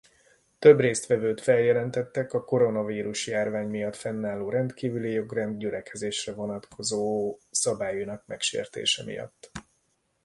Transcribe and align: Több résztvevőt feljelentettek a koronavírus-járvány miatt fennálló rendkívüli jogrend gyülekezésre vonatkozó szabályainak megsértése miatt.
Több 0.59 0.79
résztvevőt 0.79 1.41
feljelentettek 1.41 2.33
a 2.33 2.43
koronavírus-járvány 2.43 3.67
miatt 3.67 3.95
fennálló 3.95 4.49
rendkívüli 4.49 5.11
jogrend 5.11 5.59
gyülekezésre 5.59 6.33
vonatkozó 6.33 7.37
szabályainak 7.51 8.25
megsértése 8.27 9.03
miatt. 9.03 9.51